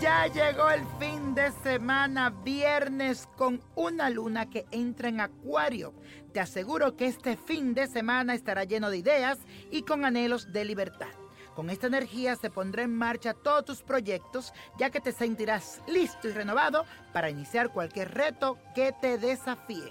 [0.00, 5.92] Ya llegó el fin de semana, viernes, con una luna que entra en acuario.
[6.32, 9.38] Te aseguro que este fin de semana estará lleno de ideas
[9.70, 11.10] y con anhelos de libertad.
[11.54, 16.28] Con esta energía se pondrá en marcha todos tus proyectos, ya que te sentirás listo
[16.28, 19.90] y renovado para iniciar cualquier reto que te desafíe.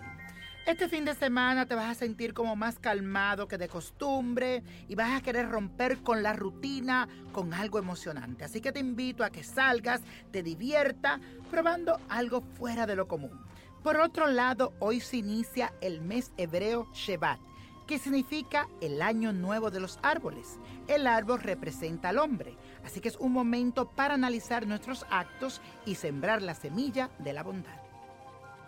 [0.70, 4.94] Este fin de semana te vas a sentir como más calmado que de costumbre y
[4.94, 8.44] vas a querer romper con la rutina con algo emocionante.
[8.44, 10.02] Así que te invito a que salgas,
[10.32, 11.20] te divierta,
[11.50, 13.44] probando algo fuera de lo común.
[13.82, 17.40] Por otro lado, hoy se inicia el mes hebreo Shevat,
[17.88, 20.60] que significa el año nuevo de los árboles.
[20.88, 25.96] El árbol representa al hombre, así que es un momento para analizar nuestros actos y
[25.96, 27.89] sembrar la semilla de la bondad.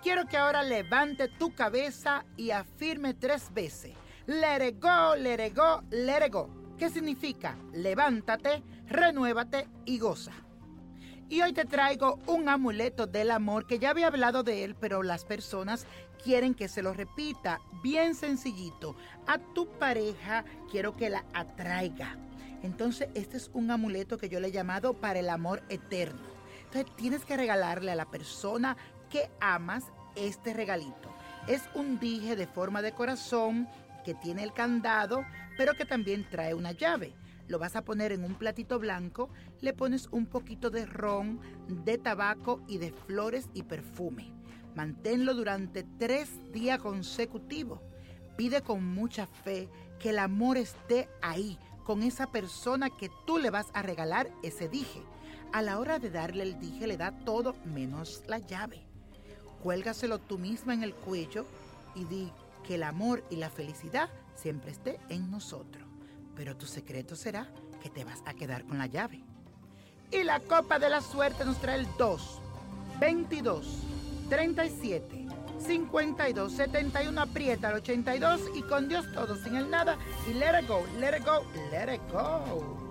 [0.02, 3.94] Quiero que ahora levante tu cabeza y afirme tres veces.
[4.26, 6.34] Let it go, let it.
[6.80, 7.56] ¿Qué significa?
[7.72, 10.32] Levántate, renuévate y goza.
[11.30, 15.04] Y hoy te traigo un amuleto del amor que ya había hablado de él, pero
[15.04, 15.86] las personas
[16.24, 17.62] quieren que se lo repita.
[17.84, 18.96] Bien sencillito.
[19.28, 22.18] A tu pareja quiero que la atraiga.
[22.64, 26.22] Entonces este es un amuleto que yo le he llamado para el amor eterno.
[26.66, 28.76] Entonces tienes que regalarle a la persona
[29.12, 31.14] que amas este regalito.
[31.48, 33.68] Es un dije de forma de corazón
[34.04, 35.26] que tiene el candado,
[35.58, 37.14] pero que también trae una llave.
[37.48, 41.98] Lo vas a poner en un platito blanco, le pones un poquito de ron, de
[41.98, 44.32] tabaco y de flores y perfume.
[44.76, 47.82] Manténlo durante tres días consecutivos.
[48.38, 53.50] Pide con mucha fe que el amor esté ahí, con esa persona que tú le
[53.50, 55.02] vas a regalar ese dije.
[55.52, 58.91] A la hora de darle el dije le da todo menos la llave
[59.62, 61.46] cuélgaselo tú misma en el cuello
[61.96, 62.32] y di
[62.66, 65.84] que el amor y la felicidad siempre esté en nosotros.
[66.36, 67.48] Pero tu secreto será
[67.82, 69.24] que te vas a quedar con la llave.
[70.12, 72.42] Y la copa de la suerte nos trae el 2,
[73.00, 73.66] 22,
[74.30, 75.28] 37,
[75.60, 79.98] 52, 71, aprieta el 82 y con Dios todo, sin el nada
[80.30, 82.91] y let it go, let it go, let it go.